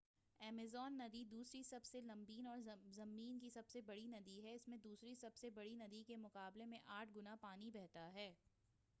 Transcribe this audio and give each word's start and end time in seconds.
Amazon 0.39 0.93
ندی 0.97 1.23
دوسری 1.25 1.61
سب 1.63 1.85
سے 1.85 1.99
لمبی 2.01 2.39
اور 2.47 2.59
زمین 2.95 3.39
کی 3.39 3.49
سب 3.49 3.77
بڑی 3.85 4.07
ندی 4.07 4.43
ہے 4.43 4.55
اسمیں 4.55 4.77
دوسری 4.77 5.13
سب 5.15 5.35
سے 5.35 5.49
بڑی 5.49 5.75
ندی 5.75 6.03
کے 6.03 6.15
مقابلے 6.15 6.65
8 6.93 7.15
گنا 7.15 7.35
پانی 7.41 7.69
بہتا 7.71 8.13
ہے 8.13 8.31